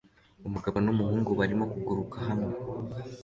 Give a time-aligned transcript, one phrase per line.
[0.47, 2.53] Umugabo n'umuhungu barimo kuguruka hamwe